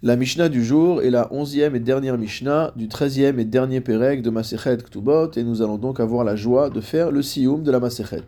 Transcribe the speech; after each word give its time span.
La 0.00 0.14
Mishnah 0.14 0.48
du 0.48 0.64
jour 0.64 1.02
est 1.02 1.10
la 1.10 1.26
onzième 1.32 1.74
et 1.74 1.80
dernière 1.80 2.18
Mishnah 2.18 2.72
du 2.76 2.86
treizième 2.86 3.40
et 3.40 3.44
dernier 3.44 3.80
Pérec 3.80 4.22
de 4.22 4.30
Masechet 4.30 4.76
Ktubot, 4.76 5.32
et 5.32 5.42
nous 5.42 5.60
allons 5.60 5.76
donc 5.76 5.98
avoir 5.98 6.22
la 6.22 6.36
joie 6.36 6.70
de 6.70 6.80
faire 6.80 7.10
le 7.10 7.20
Sioum 7.20 7.64
de 7.64 7.72
la 7.72 7.80
Masechet. 7.80 8.22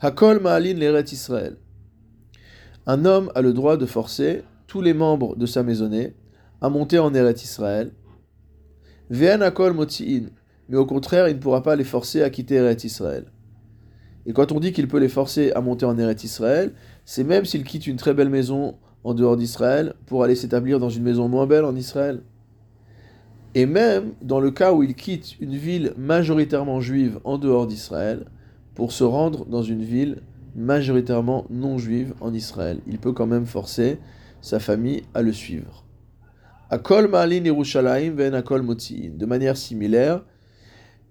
Hakol 0.00 0.40
Ma'alin 0.40 0.74
Leret 0.74 1.04
Israël. 1.12 1.58
Un 2.88 3.04
homme 3.04 3.30
a 3.36 3.40
le 3.40 3.52
droit 3.52 3.76
de 3.76 3.86
forcer 3.86 4.42
tous 4.66 4.80
les 4.80 4.92
membres 4.92 5.36
de 5.36 5.46
sa 5.46 5.62
maisonnée 5.62 6.16
à 6.60 6.68
monter 6.70 6.98
en 6.98 7.14
Eret 7.14 7.34
Israël. 7.34 7.92
Ve'en 9.10 9.42
Hakol 9.42 9.74
Motzi'in. 9.74 10.30
Mais 10.68 10.76
au 10.76 10.86
contraire, 10.86 11.28
il 11.28 11.36
ne 11.36 11.40
pourra 11.40 11.62
pas 11.62 11.76
les 11.76 11.84
forcer 11.84 12.24
à 12.24 12.30
quitter 12.30 12.56
Eret 12.56 12.78
Israël. 12.82 13.26
Et 14.26 14.32
quand 14.32 14.50
on 14.50 14.58
dit 14.58 14.72
qu'il 14.72 14.88
peut 14.88 14.98
les 14.98 15.08
forcer 15.08 15.52
à 15.52 15.60
monter 15.60 15.86
en 15.86 15.96
Eret 15.96 16.24
Israël, 16.24 16.72
c'est 17.04 17.22
même 17.22 17.44
s'il 17.44 17.62
quitte 17.62 17.86
une 17.86 17.96
très 17.96 18.12
belle 18.12 18.28
maison 18.28 18.74
en 19.04 19.14
dehors 19.14 19.36
d'Israël 19.36 19.94
pour 20.06 20.24
aller 20.24 20.34
s'établir 20.34 20.78
dans 20.78 20.90
une 20.90 21.02
maison 21.02 21.28
moins 21.28 21.46
belle 21.46 21.64
en 21.64 21.74
Israël. 21.74 22.22
Et 23.54 23.66
même 23.66 24.12
dans 24.22 24.40
le 24.40 24.50
cas 24.50 24.72
où 24.72 24.82
il 24.82 24.94
quitte 24.94 25.40
une 25.40 25.56
ville 25.56 25.92
majoritairement 25.96 26.80
juive 26.80 27.18
en 27.24 27.38
dehors 27.38 27.66
d'Israël 27.66 28.26
pour 28.74 28.92
se 28.92 29.04
rendre 29.04 29.44
dans 29.46 29.62
une 29.62 29.82
ville 29.82 30.22
majoritairement 30.54 31.46
non 31.50 31.78
juive 31.78 32.14
en 32.20 32.32
Israël, 32.32 32.80
il 32.86 32.98
peut 32.98 33.12
quand 33.12 33.26
même 33.26 33.46
forcer 33.46 33.98
sa 34.40 34.60
famille 34.60 35.02
à 35.14 35.22
le 35.22 35.32
suivre. 35.32 35.84
Akol 36.70 37.08
Ma'alin 37.08 37.44
Yerushalayim 37.44 38.14
Ven 38.14 38.34
Akol. 38.34 38.64
De 38.64 39.26
manière 39.26 39.56
similaire, 39.56 40.22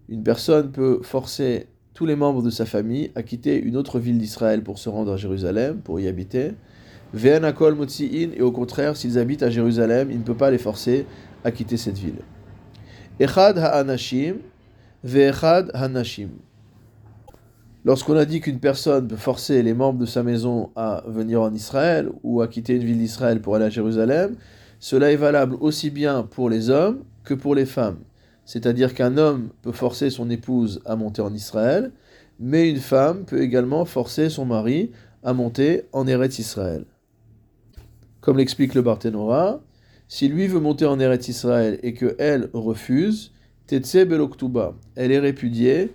une 0.07 0.23
personne 0.23 0.71
peut 0.71 1.01
forcer 1.03 1.67
tous 1.93 2.05
les 2.05 2.15
membres 2.15 2.41
de 2.41 2.49
sa 2.49 2.65
famille 2.65 3.11
à 3.15 3.23
quitter 3.23 3.61
une 3.61 3.75
autre 3.75 3.99
ville 3.99 4.17
d'Israël 4.17 4.63
pour 4.63 4.79
se 4.79 4.87
rendre 4.87 5.11
à 5.11 5.17
Jérusalem, 5.17 5.81
pour 5.81 5.99
y 5.99 6.07
habiter, 6.07 6.51
Et 7.13 8.41
au 8.41 8.51
contraire, 8.51 8.95
s'ils 8.95 9.17
habitent 9.17 9.43
à 9.43 9.49
Jérusalem, 9.49 10.09
il 10.11 10.19
ne 10.19 10.23
peut 10.23 10.35
pas 10.35 10.51
les 10.51 10.57
forcer 10.57 11.05
à 11.43 11.51
quitter 11.51 11.77
cette 11.77 11.97
ville. 11.97 12.19
Echad 13.19 13.57
ha'anashim, 13.57 14.35
ve'echad 15.03 15.71
ha'nashim. 15.73 16.29
Lorsqu'on 17.85 18.17
a 18.17 18.25
dit 18.25 18.41
qu'une 18.41 18.59
personne 18.59 19.07
peut 19.07 19.15
forcer 19.15 19.63
les 19.63 19.73
membres 19.73 19.99
de 19.99 20.05
sa 20.05 20.21
maison 20.21 20.69
à 20.75 21.03
venir 21.07 21.41
en 21.41 21.53
Israël 21.53 22.09
ou 22.23 22.41
à 22.41 22.47
quitter 22.47 22.75
une 22.75 22.83
ville 22.83 22.97
d'Israël 22.97 23.41
pour 23.41 23.55
aller 23.55 23.65
à 23.65 23.69
Jérusalem, 23.69 24.35
cela 24.79 25.11
est 25.11 25.15
valable 25.15 25.55
aussi 25.61 25.89
bien 25.89 26.23
pour 26.23 26.49
les 26.49 26.69
hommes 26.69 27.03
que 27.23 27.33
pour 27.33 27.55
les 27.55 27.65
femmes. 27.65 27.99
C'est-à-dire 28.45 28.93
qu'un 28.93 29.17
homme 29.17 29.49
peut 29.61 29.71
forcer 29.71 30.09
son 30.09 30.29
épouse 30.29 30.81
à 30.85 30.95
monter 30.95 31.21
en 31.21 31.33
Israël, 31.33 31.91
mais 32.39 32.69
une 32.69 32.77
femme 32.77 33.25
peut 33.25 33.41
également 33.41 33.85
forcer 33.85 34.29
son 34.29 34.45
mari 34.45 34.91
à 35.23 35.33
monter 35.33 35.83
en 35.91 36.07
Eretz 36.07 36.39
Israël. 36.39 36.85
Comme 38.21 38.37
l'explique 38.37 38.73
le 38.73 38.81
Barthénora, 38.81 39.61
si 40.07 40.27
lui 40.27 40.47
veut 40.47 40.59
monter 40.59 40.85
en 40.85 40.99
Eretz 40.99 41.27
Israël 41.27 41.79
et 41.83 41.93
que 41.93 42.15
elle 42.19 42.49
refuse, 42.53 43.31
Tetse 43.67 43.97
Beloktuba, 43.97 44.73
elle 44.95 45.11
est 45.11 45.19
répudiée 45.19 45.93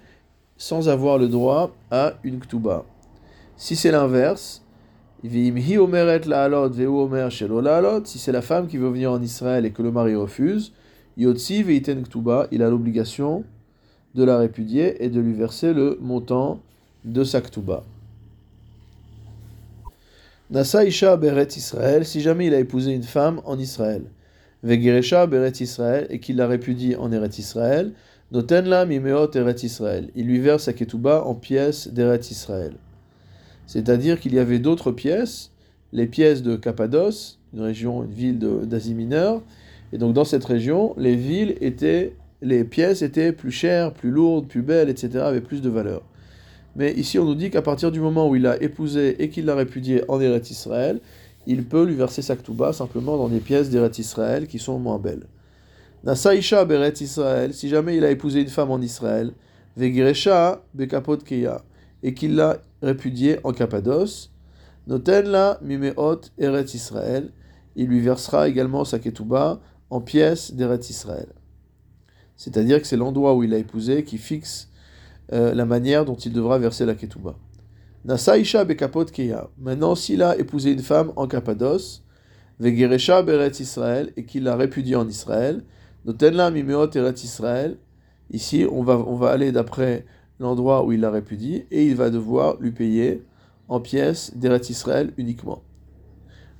sans 0.57 0.89
avoir 0.89 1.19
le 1.19 1.29
droit 1.29 1.75
à 1.91 2.15
une 2.23 2.39
Ktuba. 2.39 2.85
Si 3.57 3.77
c'est 3.77 3.91
l'inverse, 3.91 4.63
si 5.25 5.51
c'est 8.19 8.33
la 8.33 8.43
femme 8.43 8.67
qui 8.69 8.77
veut 8.77 8.91
venir 8.91 9.11
en 9.11 9.21
Israël 9.21 9.67
et 9.67 9.73
que 9.73 9.83
le 9.83 9.91
mari 9.91 10.15
refuse, 10.15 10.73
Yotzi 11.17 11.63
Veiten 11.63 12.05
Ktuba, 12.05 12.47
il 12.53 12.63
a 12.63 12.71
l'obligation 12.71 13.45
de 14.15 14.23
la 14.23 14.39
répudier 14.39 15.05
et 15.05 15.09
de 15.09 15.21
lui 15.21 15.33
verser 15.33 15.75
le 15.75 15.99
montant 16.01 16.61
de 17.05 17.25
sa 17.25 17.41
Ktuba. 17.41 17.83
Nasa 20.51 20.85
Isha 20.85 21.17
Beret 21.17 21.49
Israël, 21.57 22.05
si 22.05 22.21
jamais 22.21 22.49
il 22.49 22.55
a 22.55 22.61
épousé 22.61 22.93
une 22.93 23.03
femme 23.03 23.41
en 23.47 23.59
Israël. 23.59 24.03
Vegeresha 24.63 25.27
Beret 25.27 25.53
Israël, 25.61 26.07
et 26.11 26.21
qu'il 26.21 26.37
la 26.37 26.47
répudie 26.47 26.97
en 26.97 27.11
Eret 27.13 27.39
Israël. 27.39 27.93
Notenla 28.31 28.85
Mimeot 28.85 29.31
Eret 29.35 29.63
Israël. 29.63 30.11
Il 30.15 30.27
lui 30.27 30.41
verse 30.41 30.65
sa 30.65 30.75
ketouba 30.75 31.25
en 31.25 31.35
pièces 31.35 31.89
d'Eret 31.89 32.21
Israël. 32.31 32.75
C'est-à-dire 33.67 34.21
qu'il 34.21 34.35
y 34.35 34.39
avait 34.39 34.59
d'autres 34.59 34.93
pièces, 34.93 35.51
les 35.95 36.07
pièces 36.07 36.43
de 36.43 36.57
Cappadoce, 36.57 37.39
une 37.55 37.63
région, 37.63 38.05
une 38.05 38.13
ville 38.13 38.39
d'Asie 38.39 38.95
mineure. 38.95 39.43
Et 39.95 39.99
donc 39.99 40.13
dans 40.13 40.25
cette 40.25 40.45
région, 40.45 40.95
les 40.99 41.17
villes 41.17 41.57
étaient, 41.63 42.15
les 42.43 42.65
pièces 42.65 43.01
étaient 43.01 43.33
plus 43.33 43.51
chères, 43.51 43.95
plus 43.95 44.11
lourdes, 44.11 44.47
plus 44.47 44.63
belles, 44.63 44.91
etc., 44.91 45.21
avaient 45.21 45.41
plus 45.41 45.63
de 45.63 45.71
valeur. 45.71 46.03
Mais 46.77 46.93
ici, 46.95 47.19
on 47.19 47.25
nous 47.25 47.35
dit 47.35 47.51
qu'à 47.51 47.63
partir 47.63 47.93
du 47.93 48.01
moment 48.01 48.29
où 48.29 48.37
il 48.37 48.47
a 48.47 48.61
épousé 48.63 49.23
et 49.23 49.29
qu'il 49.29 49.45
l'a 49.45 49.55
répudié 49.55 50.03
en 50.09 50.21
Eretz 50.21 50.51
Israël, 50.51 51.01
il 51.47 51.65
peut 51.65 51.85
lui 51.85 51.95
verser 51.95 52.23
sa 52.23 52.37
ktuba 52.37 52.73
simplement 52.73 53.17
dans 53.17 53.29
des 53.29 53.41
pièces 53.41 53.71
d'Eretz 53.71 53.99
Israël 53.99 54.47
qui 54.47 54.59
sont 54.59 54.79
moins 54.79 54.99
belles. 54.99 55.27
Nasaïcha 56.05 56.65
Beret 56.65 56.95
Israël, 57.01 57.55
si 57.55 57.69
jamais 57.69 57.97
il 57.97 58.05
a 58.05 58.11
épousé 58.11 58.41
une 58.41 58.49
femme 58.49 58.71
en 58.71 58.81
Israël, 58.81 59.33
Vegiresha 59.77 60.63
Bekapot 60.75 61.19
Keya, 61.19 61.63
et 62.03 62.13
qu'il 62.13 62.35
l'a 62.37 62.59
répudiée 62.83 63.39
en 63.45 63.53
Cappadoce, 63.53 64.31
Notenla 64.87 65.59
Mimeot 65.63 66.21
Eretz 66.39 66.75
Israël, 66.75 67.31
il 67.77 67.87
lui 67.89 68.01
versera 68.01 68.49
également 68.49 68.85
sa 68.85 68.99
ketouba 68.99 69.61
en 69.91 70.01
pièces 70.01 70.53
d'Eretz 70.53 70.91
Israël. 70.91 71.29
C'est-à-dire 72.37 72.81
que 72.81 72.87
c'est 72.87 72.97
l'endroit 72.97 73.35
où 73.35 73.43
il 73.43 73.55
a 73.55 73.59
épousé 73.59 74.05
qui 74.05 74.19
fixe 74.19 74.69
euh, 75.33 75.55
la 75.55 75.65
manière 75.65 76.05
dont 76.05 76.15
il 76.15 76.33
devra 76.33 76.59
verser 76.59 76.85
la 76.85 76.95
ketouba. 76.95 77.37
Nasaïcha 78.05 78.65
bekapot 78.65 79.07
keya. 79.07 79.49
Maintenant, 79.59 79.95
s'il 79.95 80.23
a 80.23 80.37
épousé 80.39 80.73
une 80.73 80.81
femme 80.81 81.13
en 81.17 81.27
Cappadoce, 81.27 82.05
vegeresha 82.61 83.23
beret 83.23 83.53
Israël, 83.61 84.13
et 84.17 84.25
qu'il 84.25 84.45
l'a 84.45 84.57
répudiée 84.57 84.97
en 84.97 85.09
Israël, 85.09 85.65
notenla 86.05 86.51
mimeot 86.51 86.91
eret 86.95 87.15
Israël. 87.15 87.79
Ici, 88.31 88.67
on 88.71 88.83
va, 88.83 88.99
on 88.99 89.17
va 89.17 89.31
aller 89.31 89.53
d'après 89.53 90.05
l'endroit 90.39 90.85
où 90.85 90.93
il 90.93 91.01
l'a 91.01 91.11
répudiée, 91.11 91.67
et 91.71 91.87
il 91.87 91.97
va 91.97 92.11
devoir 92.11 92.61
lui 92.61 92.73
payer 92.73 93.23
en 93.69 93.81
pièces 93.81 94.37
d'Eret 94.37 94.61
Israël 94.69 95.13
uniquement. 95.17 95.63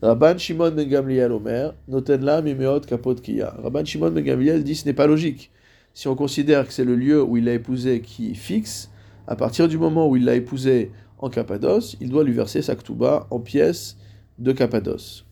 Rabban 0.03 0.39
Shimon 0.39 0.71
ben 0.71 0.89
Gamliel 0.89 1.33
Omer, 1.33 1.75
notenla 1.89 2.43
mimeot 2.43 2.81
kapot 2.81 3.17
kiya. 3.17 3.55
Rabban 3.63 3.85
Shimon 3.85 4.11
ben 4.11 4.25
Gamliel 4.25 4.65
dit 4.65 4.75
ce 4.75 4.87
n'est 4.87 4.93
pas 4.95 5.07
logique 5.07 5.51
si 5.95 6.09
on 6.09 6.17
considère 6.17 6.67
que 6.67 6.73
c'est 6.73 6.85
le 6.85 6.97
lieu 6.97 7.23
où 7.23 7.37
il 7.37 7.45
l'a 7.45 7.55
épousé 7.55 8.01
qui 8.01 8.35
fixe, 8.35 8.91
à 9.27 9.37
partir 9.37 9.69
du 9.69 9.79
moment 9.79 10.09
où 10.09 10.17
il 10.17 10.25
l'a 10.25 10.35
épousé 10.35 10.91
en 11.19 11.31
Cappadoce, 11.31 11.97
il 12.01 12.11
doit 12.11 12.25
lui 12.25 12.33
verser 12.33 12.61
sa 12.61 12.75
ktuba 12.75 13.27
en 13.31 13.39
pièces 13.39 13.97
de 14.39 14.53
Cappadoce. 14.53 15.25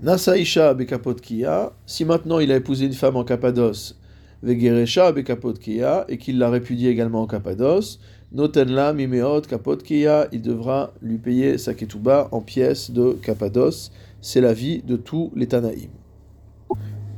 Nasaïcha 0.00 0.74
bekapot 0.74 1.14
kia, 1.14 1.72
si 1.84 2.04
maintenant 2.04 2.38
il 2.38 2.52
a 2.52 2.56
épousé 2.56 2.86
une 2.86 2.92
femme 2.92 3.16
en 3.16 3.24
Cappadoce, 3.24 3.98
vegeresha 4.44 5.10
bekapot 5.10 5.54
kia, 5.54 6.04
et 6.08 6.16
qu'il 6.16 6.38
l'a 6.38 6.48
répudiée 6.48 6.90
également 6.90 7.22
en 7.22 7.26
Cappadoce, 7.26 7.98
notenla 8.30 8.92
mimeot 8.92 9.40
kapot 9.40 9.78
kia, 9.78 10.28
il 10.32 10.42
devra 10.42 10.92
lui 11.02 11.18
payer 11.18 11.58
sa 11.58 11.74
ketouba 11.74 12.28
en 12.30 12.40
pièces 12.40 12.90
de 12.90 13.16
Cappadoce. 13.22 13.90
C'est 14.20 14.40
la 14.40 14.52
vie 14.52 14.82
de 14.82 14.96
tous 14.96 15.32
les 15.34 15.46
Tanaïm. 15.46 15.90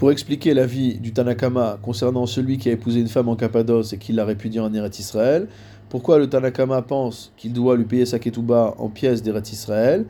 Pour 0.00 0.10
expliquer 0.10 0.54
la 0.54 0.64
vie 0.64 0.94
du 0.94 1.12
Tanakama 1.12 1.78
concernant 1.82 2.24
celui 2.24 2.56
qui 2.56 2.70
a 2.70 2.72
épousé 2.72 3.00
une 3.00 3.08
femme 3.08 3.28
en 3.28 3.36
Cappadoce 3.36 3.92
et 3.92 3.98
qui 3.98 4.14
l'a 4.14 4.24
répudiée 4.24 4.58
en 4.58 4.72
Eretz 4.72 4.98
Israël, 4.98 5.46
pourquoi 5.90 6.18
le 6.18 6.26
Tanakama 6.26 6.80
pense 6.80 7.34
qu'il 7.36 7.52
doit 7.52 7.76
lui 7.76 7.84
payer 7.84 8.06
sa 8.06 8.18
ketouba 8.18 8.74
en 8.78 8.88
pièces 8.88 9.22
d'Eretz 9.22 9.52
Israël 9.52 10.06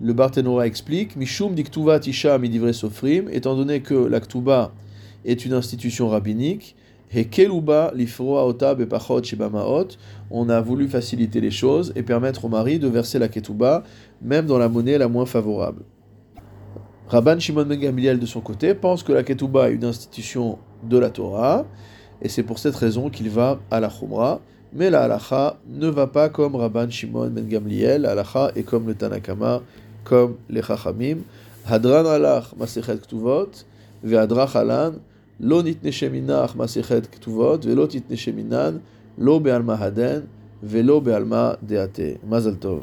Le 0.00 0.12
Barthénora 0.14 0.66
explique 0.66 1.14
Mishum 1.14 1.54
diktuva 1.54 2.00
tisha 2.00 2.38
midivre 2.38 2.72
sofrim, 2.72 3.28
étant 3.30 3.54
donné 3.54 3.82
que 3.82 3.94
la 3.94 4.18
ketouba 4.18 4.72
est 5.24 5.44
une 5.44 5.52
institution 5.52 6.08
rabbinique, 6.08 6.74
on 10.32 10.48
a 10.48 10.60
voulu 10.60 10.88
faciliter 10.88 11.40
les 11.40 11.50
choses 11.52 11.92
et 11.94 12.02
permettre 12.02 12.44
au 12.46 12.48
mari 12.48 12.80
de 12.80 12.88
verser 12.88 13.20
la 13.20 13.28
ketouba, 13.28 13.84
même 14.22 14.46
dans 14.46 14.58
la 14.58 14.68
monnaie 14.68 14.98
la 14.98 15.06
moins 15.06 15.26
favorable. 15.26 15.84
Rabban 17.10 17.40
Shimon 17.40 17.64
Ben 17.64 17.76
Gamliel, 17.76 18.20
de 18.20 18.26
son 18.26 18.40
côté, 18.40 18.72
pense 18.72 19.02
que 19.02 19.12
la 19.12 19.24
Ketouba 19.24 19.68
est 19.68 19.74
une 19.74 19.84
institution 19.84 20.58
de 20.84 20.96
la 20.96 21.10
Torah, 21.10 21.66
et 22.22 22.28
c'est 22.28 22.44
pour 22.44 22.60
cette 22.60 22.76
raison 22.76 23.10
qu'il 23.10 23.28
va 23.30 23.58
à 23.68 23.80
la 23.80 23.88
Khumra. 23.88 24.40
Mais 24.72 24.90
la 24.90 25.02
halacha 25.02 25.56
ne 25.66 25.88
va 25.88 26.06
pas 26.06 26.28
comme 26.28 26.54
Rabban 26.54 26.88
Shimon 26.88 27.30
Ben 27.30 27.48
Gamliel, 27.48 28.02
la 28.02 28.12
halacha 28.12 28.52
est 28.54 28.62
comme 28.62 28.86
le 28.86 28.94
Tanakama, 28.94 29.60
comme 30.04 30.36
les 30.48 30.62
Chachamim. 30.62 31.18
Hadran 31.66 32.06
alach 32.06 32.54
masechet 32.56 32.98
ktuvot, 32.98 33.50
ve'adrach 34.04 34.54
alan, 34.54 34.92
lo 35.40 35.64
nitne 35.64 35.90
sheminach 35.90 36.54
masechet 36.54 37.10
ktuvot, 37.10 37.58
ve'lo 37.66 37.88
titne 37.88 38.14
sheminan, 38.14 38.78
lo 39.18 39.40
be'alma 39.40 39.74
haden, 39.74 40.28
ve'lo 40.62 41.00
be'alma 41.00 41.56
deate. 41.60 42.20
Mazal 42.24 42.56
tov. 42.56 42.82